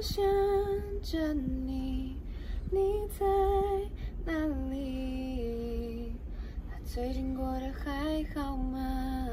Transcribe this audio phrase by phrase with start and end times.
[0.00, 0.24] 想
[1.02, 2.16] 着你，
[2.70, 2.78] 你
[3.18, 3.26] 在
[4.24, 4.32] 哪
[4.70, 6.12] 里？
[6.84, 9.26] 最近过得还好吗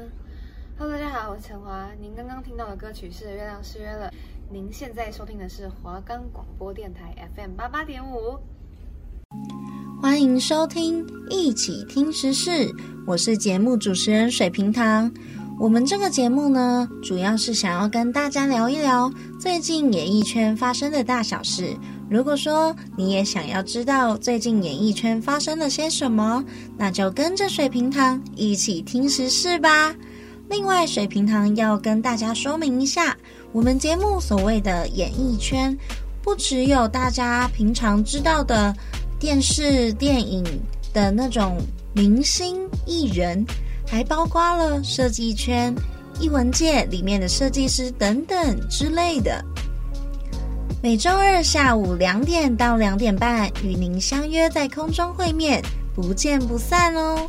[0.76, 1.88] ？Hello，大家好，我是陈华。
[2.00, 4.08] 您刚刚听到的歌曲是《月亮失约了》。
[4.50, 8.36] 您现在收听的是华冈广播电台 FM 八八点五。
[10.02, 12.68] 欢迎收听一起听时事，
[13.06, 15.14] 我是节目主持人水瓶糖。
[15.58, 21.74] 我们这个节目呢，主要是想要跟大家聊一聊最近演艺圈发生的大小事。
[22.10, 26.44] 如果说你也想要知道最近演艺圈发生了些什么，
[26.76, 29.94] 那就跟着水瓶糖一起听时事吧。
[30.50, 33.16] 另外，水瓶糖要跟大家说明一下，
[33.50, 35.76] 我们节目所谓的演艺圈，
[36.22, 38.74] 不只有大家平常知道的。
[39.18, 40.44] 电视、电影
[40.92, 41.56] 的那种
[41.94, 43.42] 明星艺人，
[43.86, 45.74] 还包括了设计圈、
[46.20, 49.44] 艺文界里面的设计师等等之类的。
[50.82, 55.62] 每周二下午两点到两点半，与您相约在空中会面，
[55.94, 57.28] 不见不散哦。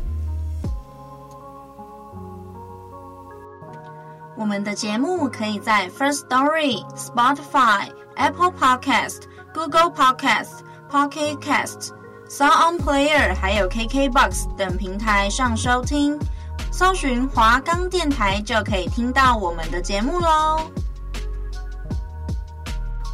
[4.36, 9.22] 我们的节目可以在 First Story、Spotify、Apple Podcast、
[9.54, 10.66] Google Podcast。
[10.90, 11.90] Pocket Cast、
[12.30, 16.18] Sound On Player 还有 KKBox 等平台上收听，
[16.78, 20.70] 搜寻华冈电台就可以听到我们的节目喽。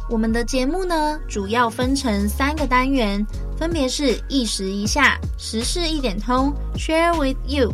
[0.07, 3.25] 我们的节目呢，主要分成三个单元，
[3.57, 7.73] 分别是一时一下、时事一点通、Share with You。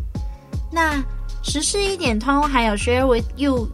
[0.72, 1.04] 那
[1.44, 3.68] 时事一点通还有 Share with You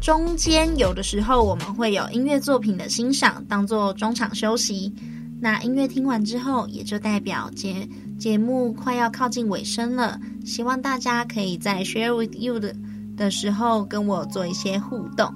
[0.00, 4.94] 中间，有的时候我们会有音乐作品的欣赏，当做中场休息。
[5.38, 7.86] 那音乐听完之后，也就代表节
[8.18, 10.18] 节目快要靠近尾声了。
[10.44, 12.74] 希望大家可以在 share with you 的
[13.16, 15.32] 的时候跟我做一些互动。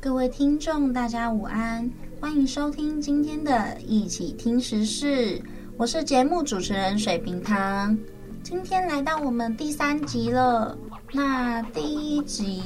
[0.00, 5.40] 各位听众，大家午安，欢迎收听今天的一起听时事。
[5.76, 7.96] 我是节目主持人水瓶糖，
[8.42, 10.76] 今天来到我们第三集了。
[11.12, 12.62] 那第一集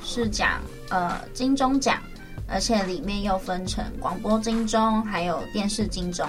[0.00, 0.60] 是讲。
[0.90, 1.98] 呃，金钟奖，
[2.48, 6.26] 而且里面又分成广播金钟，还有电视金钟。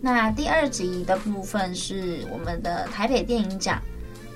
[0.00, 3.80] 那第二集的部分是我们的台北电影奖。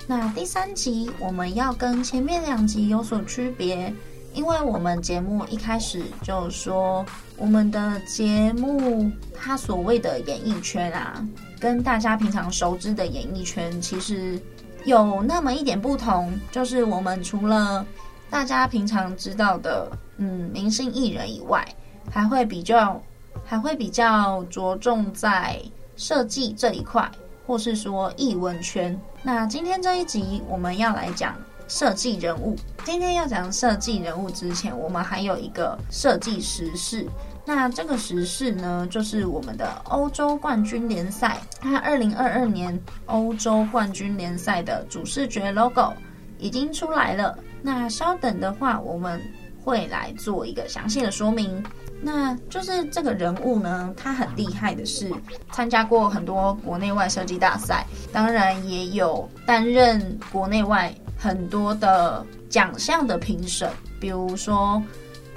[0.07, 3.95] 那第三集我们要跟前面两集有所区别，
[4.35, 7.07] 因为我们节目一开始就说，
[7.37, 11.25] 我们的节目它所谓的演艺圈啊，
[11.61, 14.41] 跟大家平常熟知的演艺圈其实
[14.85, 17.87] 有那么一点不同，就是我们除了
[18.31, 21.67] 大家平常知道的，嗯，明星艺人以外，
[22.11, 23.03] 还会比较，
[23.45, 25.61] 还会比较着重在
[25.97, 27.11] 设计这一块，
[27.45, 28.99] 或是说艺文圈。
[29.23, 31.37] 那今天这一集我们要来讲
[31.67, 32.57] 设计人物。
[32.85, 37.07] 今天要讲设计人物之前，我们还有一个设计时事。
[37.45, 45.93] 那这个时事呢，就是我们的欧洲冠军联赛，它二零二二年欧洲冠军联赛的主视觉 logo
[46.39, 47.37] 已经出来了。
[47.63, 49.21] 那稍等的话，我们
[49.63, 51.63] 会来做一个详细的说明。
[52.03, 55.13] 那就是这个人物呢，他很厉害的是
[55.53, 63.71] 参加过很多国内外设计大赛，当然也有担任国内外很多的奖项的评审，
[64.01, 64.83] 比如说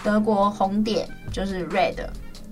[0.02, 1.98] 德国红点就是 Red，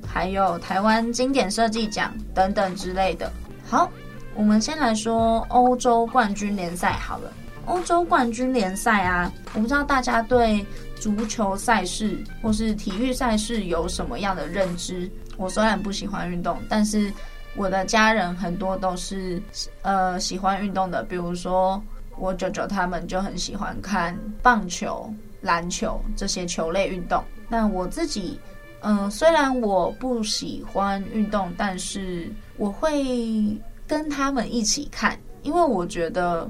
[0.06, 3.32] 还有台湾经典设计奖等等之类的。
[3.66, 3.90] 好，
[4.36, 7.32] 我们先来说欧洲冠军联赛好了。
[7.66, 15.10] 欧洲冠军联赛啊，我不知道大家对足球赛事或是体育赛事有什么样的认知。
[15.38, 17.12] 我虽然不喜欢运动，但是
[17.56, 19.42] 我的家人很多都是
[19.84, 21.04] 呃喜欢运动的。
[21.04, 21.82] 比如说
[22.18, 25.12] 我舅舅他们就很喜欢看棒球、
[25.42, 27.24] 篮球这些球类运动。
[27.48, 28.40] 那我自己，
[28.82, 36.50] 嗯、呃，虽然我不喜欢运动，但是我会跟他们一起看，因为我觉得。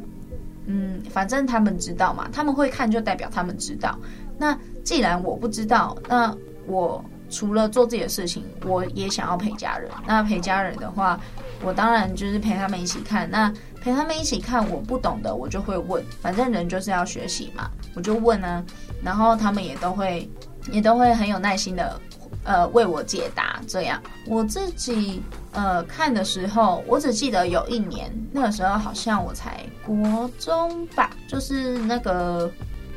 [0.73, 3.99] 嗯，反正他们知道嘛，他们会看就代表他们知道。
[4.37, 6.33] 那既然我不知道，那
[6.65, 9.91] 我除了做自己的事情，我也想要陪家人。
[10.07, 11.19] 那陪家人的话，
[11.61, 13.29] 我当然就是陪他们一起看。
[13.29, 18.63] 那陪他们一起看，我不懂的我就会问，反正人就是要学习嘛，我就问啊。
[19.03, 20.29] 然后他们也都会，
[20.71, 21.99] 也都会很有耐心的。
[22.43, 32.51] 呃，为我解答这样，我自己呃看的时候，我只记得有一年，那个时候好像我才国中吧，就是那个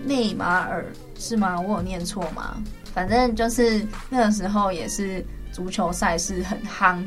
[0.05, 0.87] 内马尔
[1.19, 1.61] 是吗？
[1.61, 2.57] 我有念错吗？
[2.95, 7.03] 反正就是那个时候也是足球赛事很夯，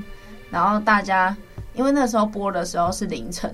[0.51, 1.35] 然后大家
[1.73, 3.51] 因为那时候播的时候是凌晨，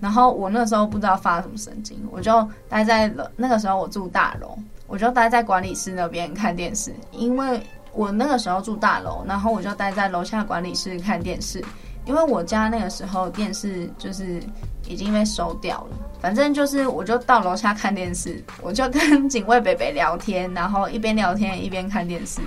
[0.00, 7.62] 然后我那时候不知道发什么神经，我就待在了那个时候我住大楼，我就待在管理室那边看电视，因为
[7.92, 11.64] 我那个时候住大楼，然后我就待在楼下管理室看电视，
[12.04, 14.42] 因为我家那个时候电视就是
[14.86, 22.40] 已经被收掉了，反正就是我就到楼下看电视，我就跟警卫北北聊天，然后一边聊天一边看电视。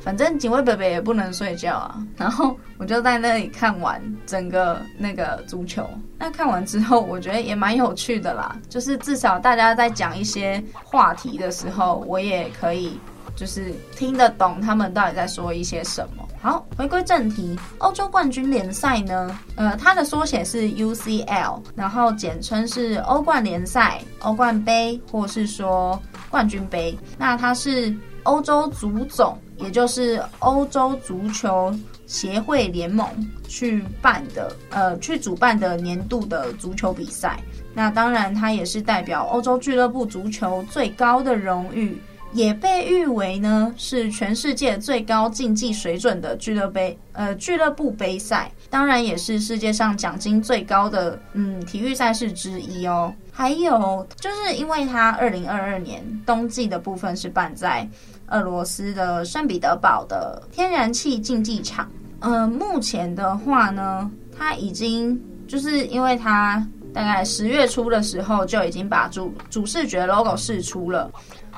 [0.00, 5.86] 反正警卫北北也不能睡觉啊，然后我就在那里看完整个那个足球。
[6.16, 12.98] 那看完之后，我觉得也蛮有趣的啦，就是至少大家在讲一些话题的时候，我也可以
[13.38, 16.28] 就是听得懂他们到底在说一些什么。
[16.40, 26.98] 好，回归正题，欧洲冠军联赛呢，呃，它的缩写是 UCL，然后简称是欧冠联赛、欧冠杯，或是说冠军杯。
[27.16, 27.94] 那它是
[28.24, 29.38] 欧洲足总。
[29.58, 31.74] 也就是欧洲足球
[32.06, 33.04] 协会联盟
[33.48, 37.40] 去办的，呃，去主办的年度的足球比赛。
[37.74, 42.00] 那当然，它也是代表欧洲俱乐部足球最高的荣誉，
[42.32, 48.50] 也被誉为呢是全世界最高竞技水准的俱乐杯，呃，俱乐部杯赛。
[48.70, 53.12] 当然，也是世界上奖金最高的嗯体育赛事之一哦。
[53.32, 57.88] 还有就是因为它二零二二年冬季的部分是办在。
[58.30, 61.90] 俄罗斯的圣彼得堡的天然气竞技场，
[62.20, 71.10] 呃，目前的话呢，它已经就是因为它大概十月初的时候就已经把主主视觉 logo 试出了，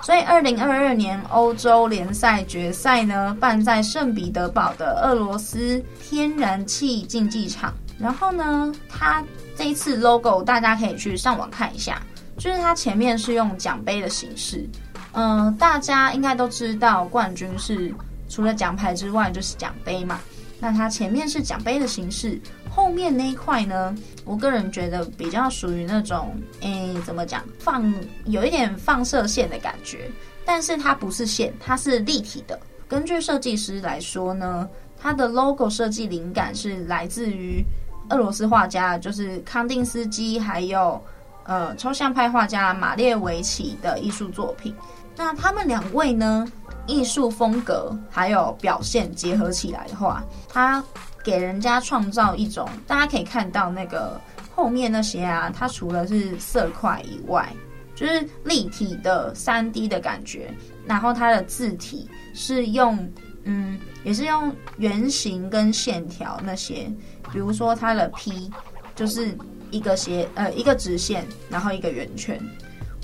[0.02, 9.22] 所以二零二二年欧洲联赛决赛呢办在圣彼得堡的俄罗斯天然气竞技场，然后呢，它
[9.56, 12.00] 这一次 logo 大家可以去上网看一下，
[12.38, 14.68] 就是它前面是用奖杯的形式。
[15.12, 17.92] 嗯、大家应该都知道，冠军是
[18.28, 20.20] 除了奖牌之外就是奖杯嘛。
[20.60, 27.92] 那它前面是奖杯的形式，后面那一块呢，我个人觉得比较属于那种，诶，怎么讲，放
[28.26, 30.10] 有一点放射线的感觉，
[30.44, 32.60] 但是它不是线，它是立体的。
[32.86, 34.68] 根据设计师来说呢，
[35.00, 37.64] 它的 logo 设计灵感是来自于
[38.10, 41.02] 俄罗斯画家，就是康定斯基，还有
[41.44, 44.74] 呃抽象派画家马列维奇的艺术作品。
[45.16, 46.46] 那他们两位呢，
[46.86, 50.82] 艺术风格还有表现结合起来的话，他
[51.22, 54.20] 给人家创造一种，大家可以看到那个
[54.54, 57.52] 后面那些啊，它除了是色块以外，
[57.94, 60.52] 就是立体的三 D 的感觉。
[60.86, 63.08] 然后它的字体是用，
[63.44, 66.90] 嗯，也是用圆形跟线条那些，
[67.32, 68.50] 比如说它的 P
[68.96, 69.36] 就是
[69.70, 72.40] 一个斜，呃，一个直线，然后一个圆圈。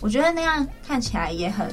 [0.01, 1.69] 我觉得那样看起来也很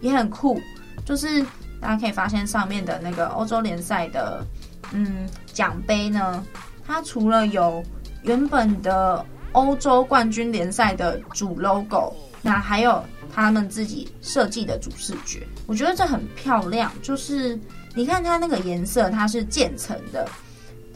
[0.00, 0.60] 也很酷，
[1.04, 1.42] 就是
[1.80, 4.44] 大家可以发现上面的那个欧洲联赛的
[4.92, 6.44] 嗯奖杯呢，
[6.86, 7.82] 它除了有
[8.22, 12.12] 原本的欧洲冠军联赛的主 logo，
[12.42, 13.04] 那还有
[13.34, 16.90] 他们自己设计的主视觉，我觉得这很漂亮。
[17.02, 17.58] 就是
[17.94, 20.28] 你看它那个颜色，它是渐层的，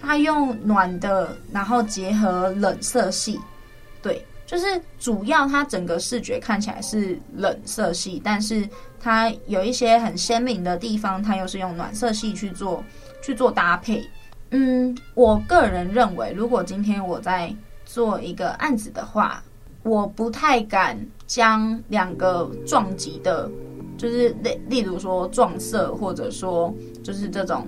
[0.01, 3.39] 它用暖的，然后结合冷色系，
[4.03, 4.25] 对。
[4.49, 8.67] 就是主要它整个视觉看起来是冷色系，但是
[8.99, 12.83] 它有一些很鲜明的地方，它又是用暖色系去做
[13.23, 14.03] 去做搭配。
[14.53, 17.55] 嗯，我个人认为，如果今天我在
[17.85, 19.43] 做一个案子的话，
[19.83, 23.51] 我不太敢将两个撞击的，
[23.99, 27.67] 就是例例如说撞色，或者说就是这种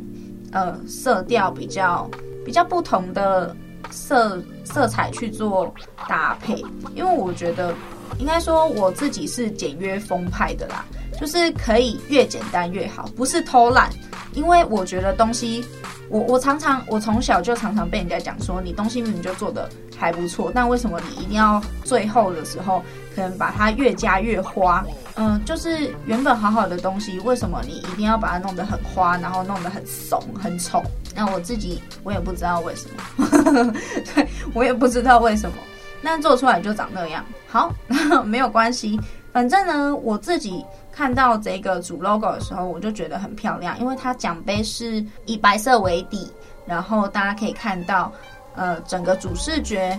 [0.50, 2.10] 呃色调比较
[2.42, 3.54] 比较不同的。
[3.90, 5.72] 色色彩去做
[6.08, 7.74] 搭配，因为我觉得
[8.18, 10.84] 应该说我自己是简约风派的啦，
[11.18, 13.90] 就是可以越简单越好，不是偷懒。
[14.32, 15.64] 因为我觉得东西，
[16.10, 22.82] 我我常常我从小就常常被人家讲说，你东西明明就做得还不错，但为什么你一定要最后的时候
[23.14, 24.84] 可能把它越加越花？
[25.14, 30.82] 嗯、就是原本好好的东西，为什么你一定要把它弄得很花，然后弄得很怂很丑？
[31.14, 33.72] 那我自己我也不知道为什么，
[34.14, 35.56] 对，我也不知道为什么，
[36.00, 37.24] 那做出来就长那样。
[37.46, 37.72] 好，
[38.24, 38.98] 没有关系，
[39.32, 40.64] 反正呢，我自己。
[40.92, 46.30] 看到这个主 logo 的时候，我就觉得很漂亮，因为它奖杯是以白色为底，
[46.66, 48.12] 然后大家可以看到，
[48.56, 49.98] 呃，整个主视觉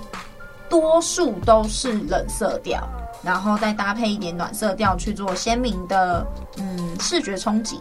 [0.70, 2.86] 多数都是冷色调，
[3.24, 7.80] 然后再搭配一点暖色调去做鲜明的嗯视觉冲击。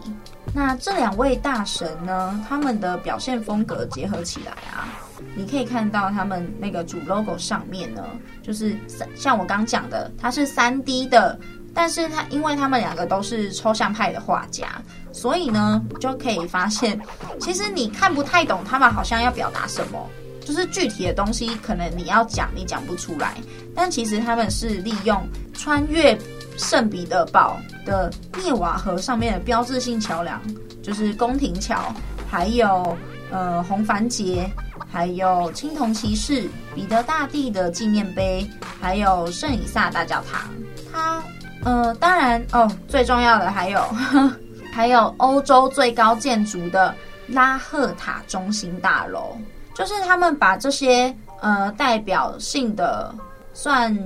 [0.55, 4.87] 那这两位大神呢，他们的表现风格结合起来啊，
[5.35, 8.03] 你可以看到他们那个主 logo 上面呢，
[8.41, 8.75] 就是
[9.15, 11.39] 像我刚讲的，它是 3D 的。
[11.73, 14.67] 但是他，因为他们两个都是抽象派的画家，
[15.13, 16.99] 所以呢，就可以发现，
[17.39, 20.09] 其实你看不太懂他们好像要表达什么，
[20.43, 23.37] 就是具体的东西，可能你要讲你讲不出来，
[23.73, 26.19] 但其实他们是利用穿越
[26.57, 28.11] 圣彼得堡的
[28.43, 30.41] 涅瓦河上面的标志性桥梁，
[30.83, 31.95] 就是宫廷桥，
[32.29, 32.97] 还有
[33.31, 34.51] 呃红帆节，
[34.91, 38.45] 还有青铜骑士、彼得大帝的纪念碑，
[38.81, 40.49] 还有圣以撒大教堂。
[40.91, 41.23] 它
[41.63, 43.81] 呃，当然哦，最重要的还有
[44.73, 46.93] 还有欧洲最高建筑的
[47.27, 49.37] 拉赫塔中心大楼。
[49.73, 53.13] 就是他们把这些呃代表性的
[53.53, 53.97] 算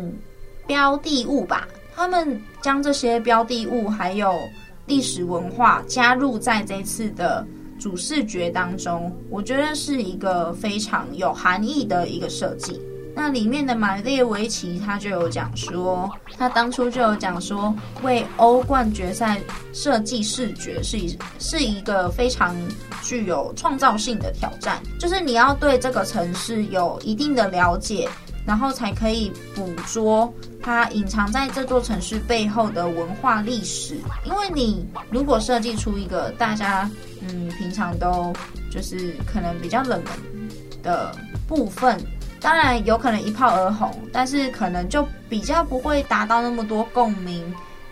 [0.67, 4.37] 标的物吧，他们将这些标的物还有
[4.85, 7.45] 历史文化加入在这次的
[7.79, 12.81] 主视觉当中，我觉得是一个非常有含义的一个设计。
[13.17, 19.39] 那里面的马列维奇他就有讲说，他当初就有讲说，为欧冠决赛
[19.71, 22.53] 设计视觉是一是一个非常
[23.01, 28.09] 具有创造性的挑战，就是你要对这个城市有一定的了解，
[28.45, 30.33] 然后才可以捕捉
[30.65, 33.99] 它隐藏在这座城市背后的文化历史。
[34.23, 36.89] 因为你如果设计出一个大家
[37.21, 38.33] 嗯平常都
[38.71, 40.49] 就是可能比较冷门
[40.81, 41.15] 的
[41.47, 42.01] 部分。
[42.41, 47.43] 当然有可能一炮而红，但是可能就比较不会达到那么多共鸣。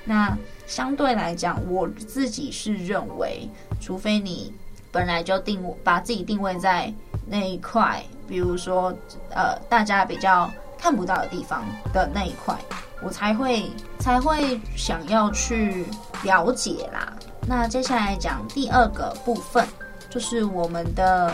[0.03, 0.36] 那
[0.68, 3.48] 相对来讲，我自己是认为，
[3.80, 4.51] 除非你
[4.92, 6.92] 本来就定把自己定位在
[7.25, 8.92] 那一块，比如说
[9.30, 10.51] 呃大家比较
[10.84, 11.63] 看不到的地方
[11.94, 12.54] 的那一块，
[13.02, 15.86] 我才会才会想要去
[16.24, 17.13] 了解啦。
[17.48, 19.66] 那接下来讲第二个部分，
[20.10, 21.34] 就是我们的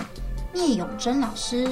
[0.53, 1.67] 聂永真老师。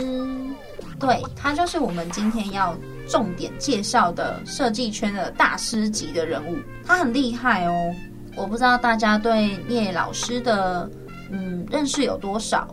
[1.00, 2.76] 对，他就是我们今天要
[3.08, 7.94] 重点介绍的设计圈的大师级的人物，他很厉害哦。
[8.36, 10.90] 我不知道大家对聂老师的
[11.30, 12.68] 嗯认识有多少？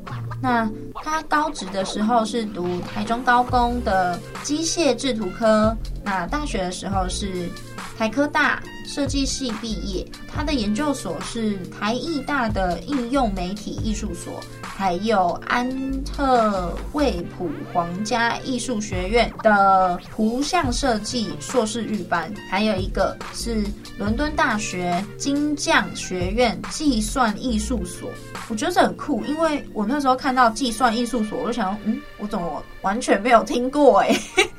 [0.44, 5.74] 那他高职的时候是读台中高工的机械制图科，
[6.04, 7.48] 那大学的时候是
[7.96, 14.40] 台科大设计系毕业，他的研究所是台艺大的应用媒体艺术所。
[14.76, 23.64] 还有安特卫普皇家艺术学院的图像设计硕士预班，还有一个是
[23.96, 28.10] 伦敦大学金匠学院计算艺术所。
[28.48, 34.00] 我觉得这很酷，因为我那时候看到计算艺术所，我就想，嗯，我怎么完全没有听过？
[34.00, 34.12] 哎，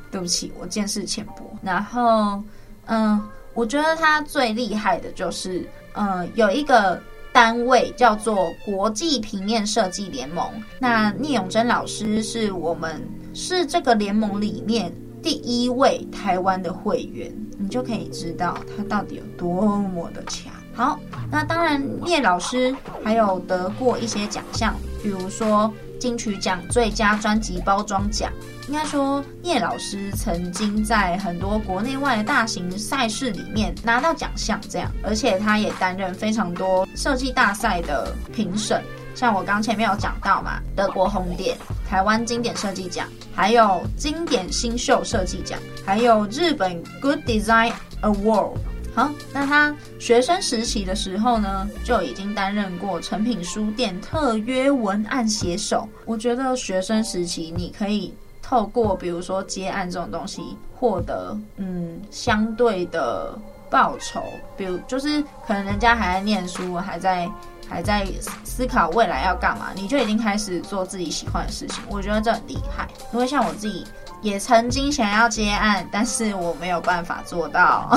[0.09, 1.53] 对不起，我见识浅薄。
[1.61, 2.41] 然后，
[2.85, 3.21] 嗯，
[3.55, 7.01] 我觉得他最厉害的就是，嗯，有一个。
[7.35, 10.49] 单位叫做国际平面设计联盟。
[10.79, 14.89] 那聂永真老师是我们是这个联盟里面
[15.21, 20.53] 第一位台湾的会员，你就可以知道他到底有多么的强。
[20.73, 20.97] 好，
[21.29, 28.31] 那当然聂老师还有得过一些奖项，比如说金曲奖最佳专辑包装奖。
[28.67, 38.83] 应该说，聂老师曾经在很多国内外的大型赛事里面拿到奖项，这样，而且他也担任非常多设计大赛的评审，
[39.13, 41.55] 像我刚前面有讲到嘛，德国红点、
[41.87, 47.71] 台湾经典设计奖，还有经典新秀设计奖，还有日本 Good Design
[48.01, 48.57] Award。
[48.95, 55.87] 好，那他学生时期的时候呢，就已经担任过诚品书店特约文案写手。
[56.05, 58.13] 我觉得学生时期你可以。
[58.47, 63.35] 透过比如说接案这种东西获得嗯相对的
[63.71, 64.21] 报酬，
[64.55, 67.27] 比如就是可能人家还在念书，还在
[67.67, 68.05] 还在
[68.43, 72.87] 思考未来要干嘛，你就已经开始做自己喜欢的事情，我觉得这很厉害。
[73.11, 73.83] 因为像我自己
[74.25, 77.95] 也曾经想要接案，但是我没有办法做到。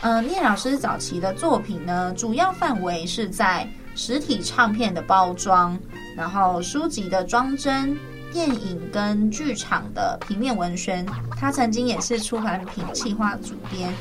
[0.00, 3.64] 嗯， 聂老师早期的作品呢，主要范围是在
[3.94, 5.78] 实体唱片的包装，
[6.16, 7.96] 然后书籍的装帧。
[8.32, 11.06] 电影跟剧场的平面文宣，
[11.38, 13.92] 他曾经也是出版品企划主编。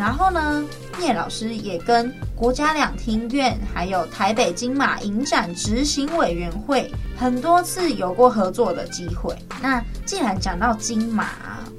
[0.00, 0.64] 然后呢，
[0.98, 9.36] 聂老师也跟国家两厅院还有台北金马影展执行委员会很多次有过合作的机会。
[9.60, 11.26] 那既然讲到金马，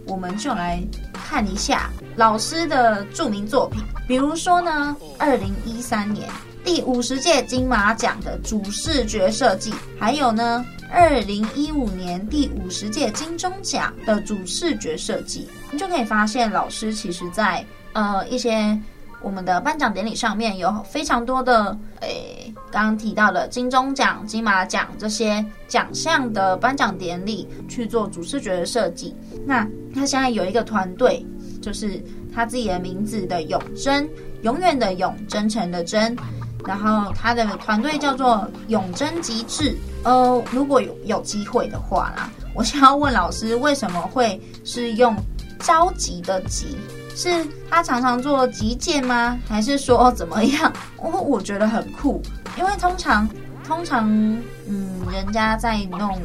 [0.05, 0.79] 我们就来
[1.11, 6.29] 看一下老师的著名作品，比如说呢，二零一三年
[6.63, 10.63] 第五十届金马奖的主视觉设计，还有呢。
[10.93, 18.77] 二零一五年第五十届金钟奖的主视觉设计，你就可以发现老师其实在呃一些
[19.21, 29.15] 我们的颁奖典礼上面有非常多的诶，刚刚提到的金钟奖、金马奖这些奖项的颁奖典礼去做主视觉的设计。
[29.45, 31.23] 那他现在有一个团队，
[31.61, 34.09] 就是他自己的名字的永真，
[34.41, 36.15] 永远的永，真诚的真。
[36.65, 39.75] 然后他的团队叫做永真极致。
[40.03, 45.15] 呃，如果有有机会的话啦，我想要问老师，为什么会是用
[45.59, 46.77] 着急的急？
[47.15, 49.39] 是他常常做极简吗？
[49.47, 50.71] 还是说怎么样？
[50.97, 52.21] 我 我觉得很酷，
[52.57, 53.27] 因为通常
[53.63, 54.09] 通常
[54.67, 56.19] 嗯，人家在弄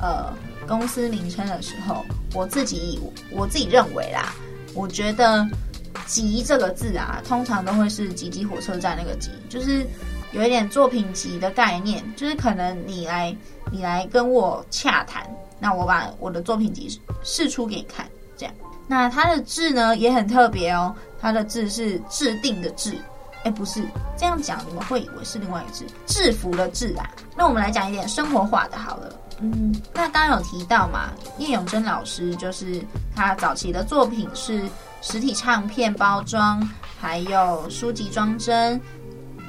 [0.00, 0.32] 呃
[0.66, 4.34] 公司名称的时候，我自己我自己认为啦，
[4.74, 5.46] 我觉得
[6.06, 9.86] “集”这个字啊，通常都会是集集火车站那个“集”，就是
[10.32, 13.36] 有一点作品集的概念，就是可能你来
[13.70, 15.28] 你来跟我洽谈，
[15.60, 18.54] 那我把我的作品集试出给你看，这样。
[18.92, 22.94] 那它的字呢也很特别哦，它的字是制定的制，
[23.42, 23.82] 哎，不是
[24.18, 27.08] 这样讲，你们会以为是另外一个字，制服的制啊。
[27.34, 31.08] 那我们来讲一点生活化的好了，嗯，那刚刚有提到嘛，
[31.38, 32.84] 叶永铮老师就是
[33.16, 34.68] 他早期的作品是
[35.00, 36.60] 实体唱片包装，
[37.00, 38.78] 还有书籍装帧、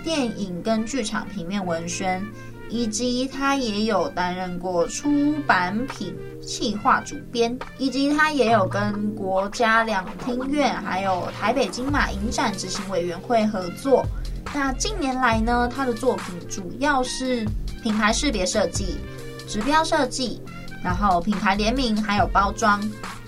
[0.06, 2.26] 电影跟剧场平面文宣。
[2.74, 14.04] 以及他也有担任过出版品企划主编，以及他也有跟国家两厅院还有台北金马影展执行委员会合作。
[14.56, 17.48] 那近年来呢，他的作品主要是
[17.84, 18.98] 品牌识别设计、
[19.48, 20.42] 指标设计，
[20.84, 22.82] 然后品牌联名，还有包装，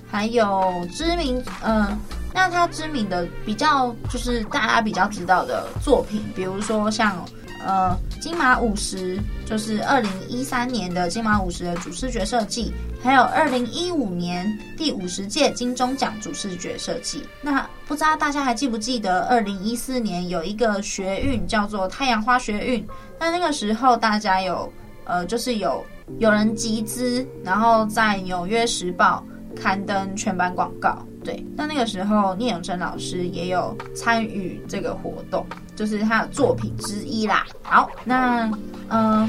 [0.10, 1.96] 还有知名，嗯、
[2.34, 7.24] 那他知名的比较就是大家比较知道的作品，比如说像。
[7.68, 17.24] 呃，金马五十就是二零一三年的金马五十的主视觉设计，还有二零一五年第五十届金钟奖主视觉设计。
[17.42, 22.86] 那不知道大家还记不记得，二零一四年有一个学运叫做太阳花学运？
[23.20, 24.72] 那那个时候大家有
[25.06, 25.86] 呃，就是有
[26.18, 29.24] 有人集资，然后在纽约时报
[29.56, 30.98] 刊登全版广告。
[31.24, 35.44] 对，那那个时候聂永真老师也有参与这个活动，
[35.76, 37.48] 就是他的作品之一啦。
[37.64, 38.48] 好，那
[38.90, 39.28] 嗯、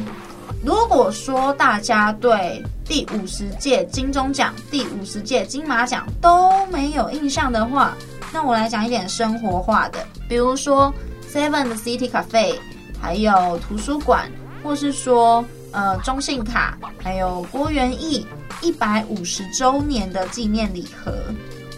[0.63, 7.97] 如果说大家对第五十届金钟奖、第五十届金马奖都没有印象的话，
[8.31, 10.93] 那我来讲一点生活化的，比如说
[11.27, 12.59] Seven 的 City Cafe，
[13.01, 14.31] 还有图书馆，
[14.63, 18.27] 或是说呃中信卡，还有郭元益
[18.63, 21.13] 一百五十周年的纪念礼盒。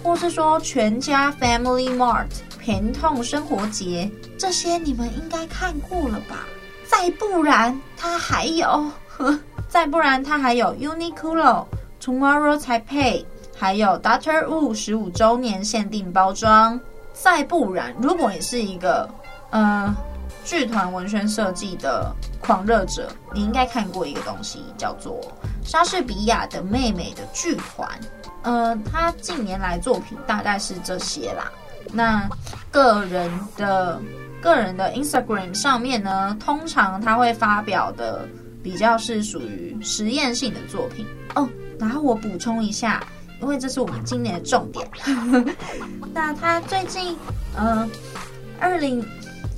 [0.00, 6.46] 或是说全家 Family Mart 平痛生活节，这些你们应该看过了吧？
[6.86, 9.38] 再不然，它还有，呵，
[9.68, 11.66] 再不然它还有 Uniqlo
[12.00, 13.24] Tomorrow Taipei，
[13.56, 16.80] 还有 Doctor Wu 十五周年限定包装。
[17.12, 19.10] 再不然，如果你是一个
[19.50, 19.92] 呃
[20.44, 25.20] 剧团文宣设计的狂热者，你应该看过一个东西，叫做
[25.68, 27.86] 莎士比亚的妹妹的剧团。
[28.42, 31.52] 呃，他近年来作品大概是这些啦。
[31.92, 32.26] 那
[32.70, 34.00] 个人的
[34.40, 38.26] 个人的 Instagram 上面呢，通常他会发表的
[38.62, 41.04] 比较是属于实验性的作品
[41.34, 41.46] 哦。
[41.78, 43.04] 然后我补充一下，
[43.42, 44.88] 因为这是我们今年的重点。
[46.14, 47.14] 那他最近，
[47.54, 47.86] 呃，
[48.58, 49.06] 二零，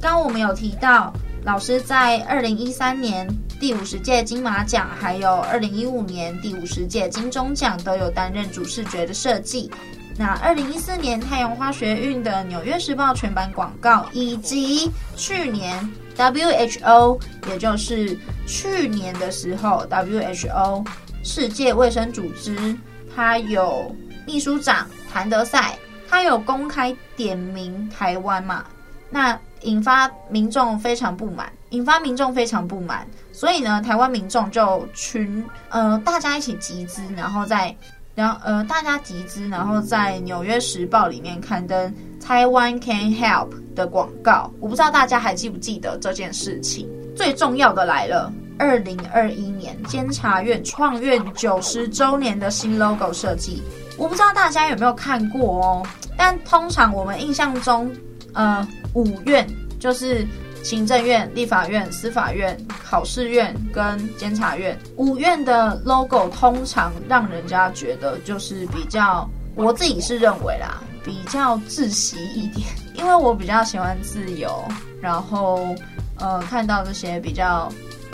[0.03, 1.13] 刚我们有提到，
[1.45, 3.29] 老师在二零一三年。
[3.61, 9.71] 第五十届金马奖，还有二零一五年第五十届金钟奖都有担任主视觉的设计。
[10.17, 20.87] 那二零一四年太阳花学运的《纽约时报》全版广告，以及去年 WHO，也就是去年的时候 WHO
[21.23, 22.75] 世界卫生组织，
[23.15, 23.95] 它有
[24.27, 28.65] 秘书长谭德赛，他有公开点名台湾嘛？
[29.11, 33.07] 那引发民众非常不满，引发民众非常不满。
[33.33, 37.75] 所以呢，台湾民众就群呃，大家一起集资，然后在
[38.15, 44.51] 然后呃，大家集资，然后在《纽约时报》里面刊登 “Taiwan Can Help” 的广告。
[44.61, 46.89] 我不知道大家还记不记得这件事情。
[47.17, 53.63] 最重要的来了，二零二一年监察院创院九十周年的新 logo 设计，
[53.97, 55.87] 我不知道大家有没有看过哦。
[56.17, 57.91] 但通常我们印象中，
[58.35, 59.47] 呃，五院
[59.79, 60.27] 就是。
[60.63, 74.63] 行政院、立法院、司法院、考试院跟监察院五院的 logo 通常让人家觉得就是比较，我自己是认为啦，比较窒息一点，因为我比较喜欢自由，
[75.01, 75.75] 然后
[76.19, 77.73] 呃看到这些比较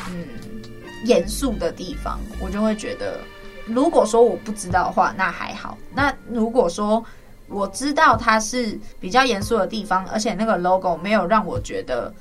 [0.09, 0.25] 嗯
[1.05, 3.19] 严肃的地方，我就会觉得，
[3.67, 7.05] 如果说我不知道的话，那还好；那如果说
[7.49, 12.13] 我知道它是比较严肃的地方，而且那个 logo 没有让我觉得。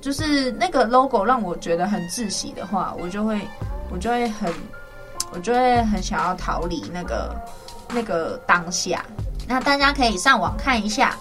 [0.00, 3.40] 就是那个 logo 让我觉得很窒息的话，我就会，
[3.90, 4.52] 我就会很，
[5.32, 7.36] 我就会很想要逃离那个
[7.92, 9.04] 那个当下。
[9.46, 11.16] 那大家可以上网看一下，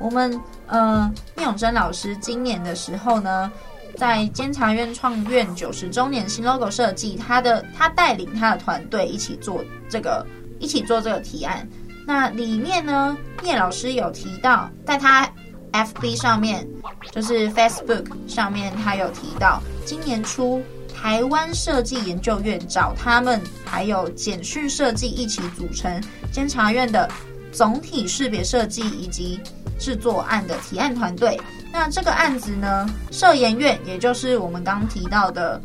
[0.00, 3.52] 我们呃聂永真老师今年的时候呢，
[3.96, 10.26] 在监察院创院九十周年新 logo 设计，他的他带领他的团队一起做这个，
[10.58, 11.68] 一起做这个提案。
[12.06, 15.30] 那里面呢，聂老师有提到，在他
[15.74, 16.64] FB 上面，
[17.10, 20.62] 就是 Facebook 上面，他有提到，今年初
[20.94, 27.10] 台湾设计研究院找他们，还有简讯设计一起组成监察院的
[27.52, 29.40] 总体识别设计以及
[29.76, 31.38] 制作案的提案团队。
[31.72, 35.60] 那这个案子呢，设研院也就是我们刚提到的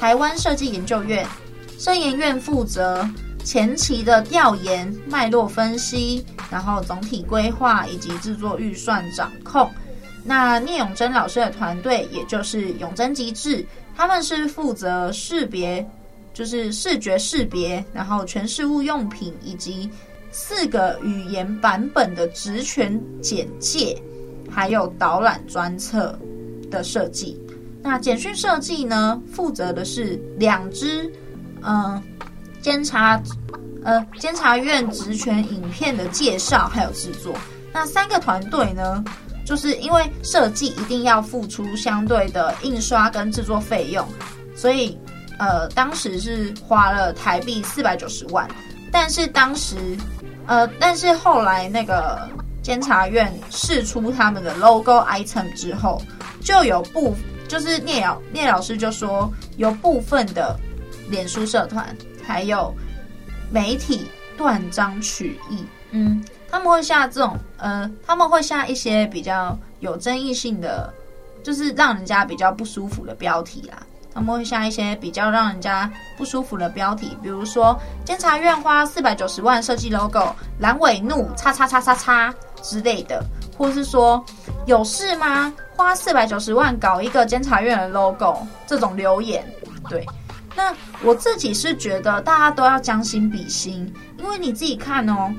[0.00, 1.26] 台湾设计研究院，
[1.78, 3.06] 设研院负责。
[3.42, 9.70] 前期的调研、脉络分析，然后总体规划以及制作预算掌控。
[10.24, 13.64] 那聂永真老师的团队，也就是永真极致，
[13.96, 15.88] 他们是负责识别，
[16.34, 19.88] 就是视觉识别，然后全事物用品以及
[20.30, 23.96] 四个语言版本的职权简介，
[24.50, 26.18] 还有导览专册
[26.70, 27.40] 的设计。
[27.82, 31.10] 那简讯设计呢，负责的是两支，
[31.62, 32.02] 嗯。
[32.62, 33.18] 监察，
[33.82, 37.34] 呃，监察院职权影片的介绍还有制作，
[37.72, 39.02] 那三个团队呢，
[39.44, 44.06] 就是因为设计一定要付出相对的印刷跟制作费用，
[44.54, 44.98] 所以
[45.38, 48.46] 呃，当时是花了台币四百九十万。
[48.92, 49.96] 但是当时，
[50.46, 52.28] 呃，但是后来那个
[52.62, 56.02] 监察院试出他们的 logo item 之后，
[56.42, 57.16] 就有部
[57.48, 60.54] 就是聂老聂老师就说有部分的
[61.08, 61.96] 脸书社团。
[62.22, 62.72] 还有
[63.50, 70.92] 媒体断章取义，嗯，他们会下这种，呃，他们会下一些比较有争议性的，
[71.42, 73.82] 就是让人家比较不舒服的标题啦。
[74.12, 83.24] 他们会下一些比较让人家不舒服的标题，比如说监察院花四百九十万设计 logo，蓝尾怒叉叉叉叉叉之类的，
[83.56, 84.24] 或是说
[84.66, 85.52] 有事吗？
[85.76, 89.44] 花四百九十万搞一个监察院的 logo，这种留言，
[89.88, 90.04] 对。
[90.56, 95.32] 那我自己是觉得大家都要将心比心，因为你自己看哦，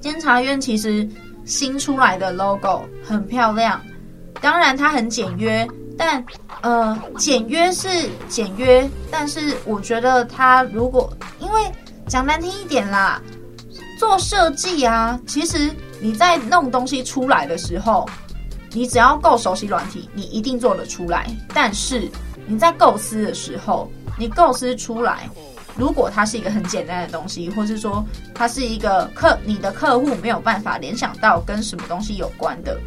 [0.00, 1.06] 监察院其实
[1.44, 3.80] 新出来的 logo 很漂亮，
[4.40, 6.24] 当然它很简约，但
[6.62, 7.88] 呃简约是
[8.28, 11.60] 简约，但是我觉得它如果因为
[12.06, 13.20] 讲难听一点啦，
[13.98, 18.08] 做设计啊，其实你在弄东西出来的时候，
[18.72, 22.08] 你只要够熟悉软体，你一定做得出来，但是
[22.46, 23.90] 你在构思的时候。
[24.18, 25.30] 你构思出来，
[25.76, 28.04] 如果它是一个很简单的东西，或是说
[28.34, 32.78] 它是一个客你的客户没有办法联想到跟什么东西有关的，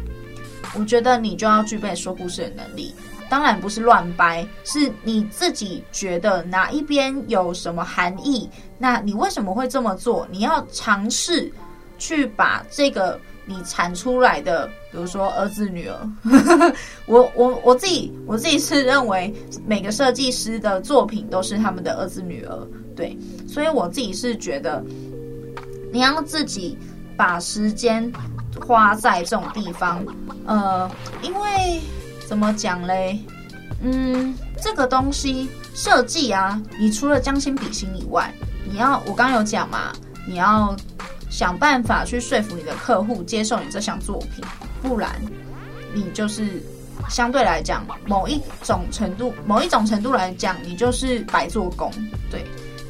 [0.78, 2.94] 我觉得你就要具备说故事的能力。
[3.30, 10.28] 当然不是乱掰，是你自己觉得哪一边有什么含义，那你为什么会这么做？
[10.30, 11.50] 你要尝试
[11.98, 13.18] 去把这个。
[13.44, 15.98] 你产出来的，比如说儿子女儿，
[17.06, 19.34] 我我我自己我自己是认为
[19.66, 24.84] 每个设计师的作品都是他们的儿子女儿，对，所以我自己是觉得
[25.92, 26.78] 你要自己
[27.16, 28.10] 把时间
[28.64, 30.04] 花在这种地方，
[30.46, 30.88] 呃，
[31.20, 31.80] 因为
[32.28, 33.18] 怎么讲嘞？
[33.82, 38.32] 嗯，这个东西设计啊，你除了将心比心以外，
[38.70, 39.92] 你要我刚刚有讲嘛，
[40.28, 40.76] 你要。
[41.32, 44.44] 想办法去说服你的客户接受你这项作品，
[44.82, 45.10] 不然
[45.94, 46.62] 你就是
[47.08, 51.90] 相对来讲某一种程度、某一种程度来讲，你就是白做工。
[52.30, 52.44] 对，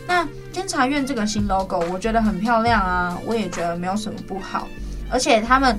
[0.09, 4.67] 那监察院这个新 logo 我觉得很漂亮啊，我也觉得没有什么不好。
[5.09, 5.79] 而且他们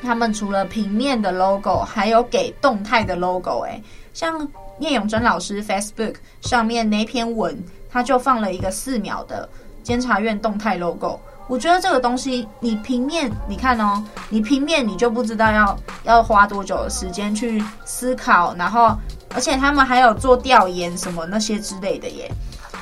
[0.00, 3.66] 他们除了平面的 logo，还有给动态的 logo。
[3.66, 3.78] 哎，
[4.14, 9.46] 像聂永真老师 Facebook 上面那篇文，他就放了一个四秒的
[9.82, 11.20] 监察院动态 logo。
[11.48, 18.96] 我觉得这个东西，你平面你看哦，你平面你就不知道要要花多久的时间去思考，然后
[19.34, 22.30] 而且他们还有做调研什么那些之类的耶，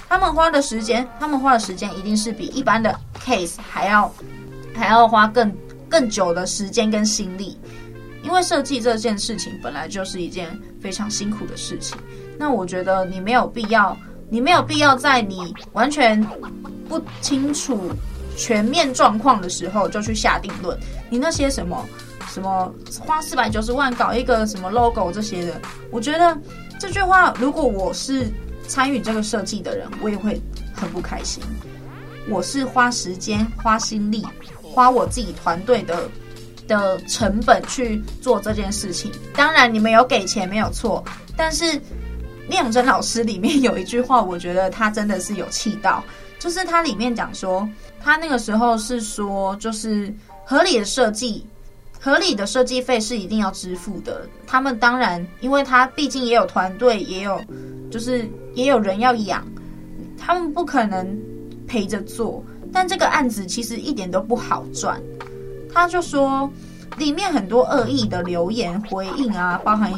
[0.09, 2.95] 他们花的时间，他们花的时间一定是比一般的
[3.25, 4.13] case 还要
[4.75, 5.53] 还要花更
[5.89, 7.59] 更久的时间跟心力，
[8.23, 10.47] 因为设计这件事情本来就是一件
[10.81, 11.99] 非常辛苦的事情，
[12.39, 13.97] 那我觉得你没有必要，
[14.29, 16.23] 你没有必要在你完全
[16.89, 17.91] 不清楚。
[18.41, 20.75] 全面状况的时候就去下定论，
[21.11, 21.87] 你那些什么
[22.31, 26.35] 什么花四百九十万搞一个什么 logo 这些的，我觉得
[26.79, 28.33] 这句话如果我是
[28.67, 30.41] 参与这个设计的人，我也会
[30.75, 31.43] 很不开心。
[32.31, 34.27] 我是花时间、花心力、
[34.63, 36.09] 花我自己团队的
[36.67, 39.13] 的成本去做这件事情。
[39.35, 41.05] 当然你们有给钱没有错，
[41.37, 41.79] 但是
[42.49, 46.03] 聂永真老师里面有一句话，我觉得他真的是有气到，
[46.39, 47.69] 就是他里面讲说。
[48.03, 50.13] 他那个时候是说，就是
[50.45, 51.47] 合理的设计
[52.01, 54.27] 合理的设计费是一定要支付的。
[54.47, 57.41] 他们当然，因为他毕竟也有团队，也有
[57.91, 59.47] 就是也有人要养，
[60.19, 61.07] 他们不可能
[61.67, 62.43] 陪着做。
[62.73, 65.01] 但这个案子其实一点都不好赚。
[65.73, 66.51] 他就说，
[66.97, 69.93] 里面很多恶意的留言回应啊，包含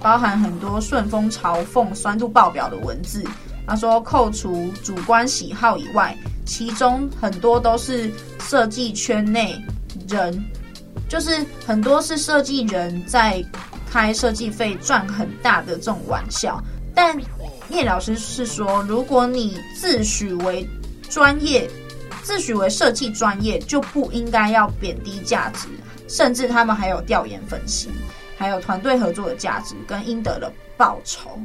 [0.00, 3.24] 包含很多顺风嘲讽、酸度爆表的文字。
[3.66, 6.16] 他说，扣除主观喜好以外，
[6.48, 9.62] 其中很多都是设计圈内
[10.08, 10.42] 人，
[11.06, 13.44] 就是很多是设计人在
[13.90, 16.58] 开设计费赚很大的这种玩笑。
[16.94, 17.14] 但
[17.68, 20.66] 聂老师是说，如果你自诩为
[21.10, 21.68] 专业，
[22.22, 25.68] 自诩为设计专业，就不应该要贬低价值。
[26.08, 27.90] 甚至他们还有调研分析，
[28.38, 31.38] 还有团队合作的价值跟应得的报酬。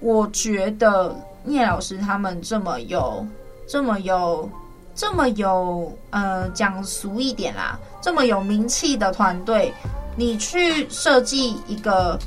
[0.00, 3.24] 我觉得聂老师他们这么有。
[3.70, 4.50] 这么有，
[4.96, 9.72] 这么有，呃，讲俗一点啦，这么有名气的团队，
[10.16, 12.18] 你去设计一个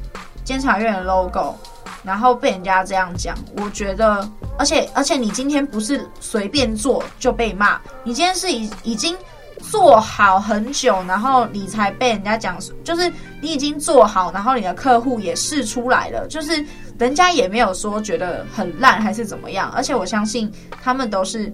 [0.46, 1.54] 监察院的 logo，
[2.02, 4.26] 然后被人家这样讲，我觉得，
[4.58, 9.14] 而且而且你今天不是随便做就被骂，你今天是已已经
[9.60, 16.66] 做好很久，然后你才被人家讲，就是你已经做好，然后你的客户也试出来了，就是。
[17.00, 20.52] 人家也没有说觉得很烂还是怎么样，而且我相信
[20.82, 21.52] 他们都是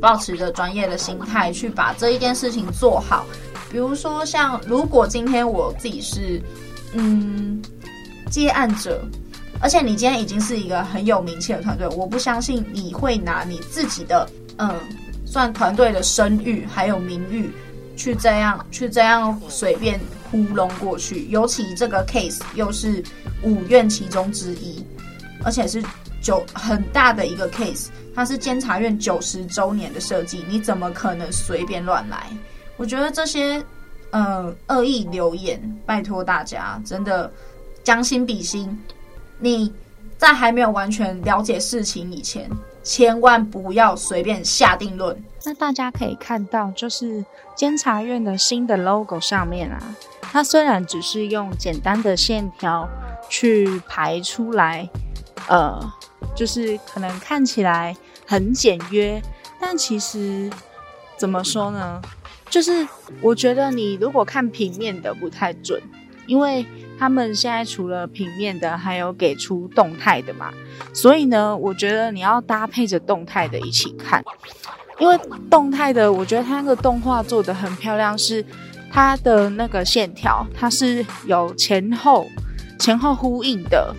[0.00, 3.26] 保持着专业的心态去把这一件事情做好。
[3.70, 6.40] 比如说，像如果今天我自己是
[6.92, 7.62] 嗯
[8.30, 9.02] 接案者，
[9.60, 14.74] 而且你今天已经是一个很有名气的团队，我不相信你会拿你自己的嗯
[15.24, 17.50] 算团队的声誉还有名誉
[17.96, 20.00] 去这样去这样随便。
[20.32, 23.04] 糊弄过去，尤其这个 case 又是
[23.42, 24.82] 五院其中之一，
[25.44, 25.84] 而且是
[26.22, 32.30] 九很大的一个 case，它是监察院九十周年的设计，你怎么可能随便乱来？
[32.78, 33.62] 我觉得这些
[34.10, 37.30] 呃恶意留言，拜托大家真的
[37.84, 38.80] 将心比心，
[39.38, 39.70] 你
[40.16, 42.50] 在还没有完全了解事情以前，
[42.82, 45.14] 千万不要随便下定论。
[45.44, 47.22] 那大家可以看到，就是
[47.54, 49.94] 监察院的新的 logo 上面啊。
[50.32, 52.88] 它虽然只是用简单的线条
[53.28, 54.88] 去排出来，
[55.46, 55.78] 呃，
[56.34, 57.94] 就是可能看起来
[58.26, 59.20] 很简约，
[59.60, 60.48] 但其实
[61.18, 62.00] 怎么说呢？
[62.48, 62.88] 就是
[63.20, 65.78] 我觉得你如果看平面的不太准，
[66.26, 66.64] 因为
[66.98, 70.50] 他们现在除了平面的，还有给出动态的嘛，
[70.94, 74.24] 所以呢，我觉得你要搭配着动态的一起看，
[74.98, 75.18] 因为
[75.50, 78.42] 动态的，我觉得它那个动画做得很漂亮，是。
[78.92, 82.28] 它的那个线条，它是有前后
[82.78, 83.94] 前后呼应的，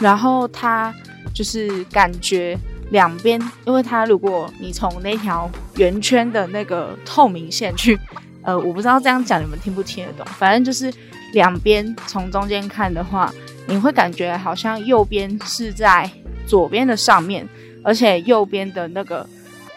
[0.00, 0.94] 然后它
[1.34, 2.56] 就是感觉
[2.90, 7.98] 两边，因为它如果你从那条圆圈的那个透明线去，
[8.42, 10.92] 呃，我不知道这样讲你们听不听得懂，反正就是
[11.32, 13.34] 两边从中间看的话，
[13.66, 16.08] 你会感觉好像右边是在
[16.46, 17.44] 左边的上面，
[17.82, 19.28] 而且右边的那个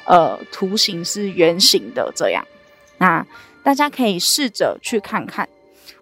[0.05, 2.45] 呃图形是圆形的这样，
[2.99, 3.25] 那。
[3.63, 5.47] 大家可以试着去看看。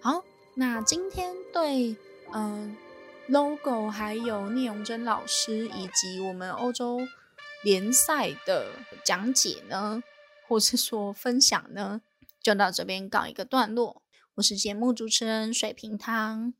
[0.01, 0.23] 好，
[0.55, 1.95] 那今天对
[2.33, 2.77] 嗯、
[3.27, 6.99] logo 还有聂荣臻老师以及我们欧洲
[7.63, 8.67] 联赛的
[9.03, 10.01] 讲解呢，
[10.47, 12.01] 或是说分享呢，
[12.41, 14.01] 就到这边告一个段落。
[14.35, 16.53] 我是节目主持人水瓶汤。